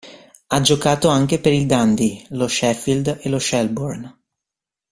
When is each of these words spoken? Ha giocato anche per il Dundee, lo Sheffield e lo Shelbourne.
Ha 0.47 0.59
giocato 0.61 1.09
anche 1.09 1.37
per 1.39 1.53
il 1.53 1.67
Dundee, 1.67 2.25
lo 2.29 2.47
Sheffield 2.47 3.19
e 3.21 3.29
lo 3.29 3.37
Shelbourne. 3.37 4.19